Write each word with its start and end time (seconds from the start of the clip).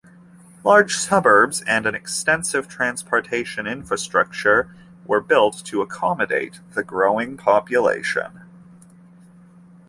Large 0.63 0.95
suburbs 0.95 1.61
and 1.67 1.85
an 1.85 1.93
extensive 1.93 2.67
transportation 2.67 3.67
infrastructure 3.67 4.75
were 5.05 5.21
built 5.21 5.63
to 5.65 5.83
accommodate 5.83 6.59
the 6.73 6.83
growing 6.83 7.37
population. 7.37 8.41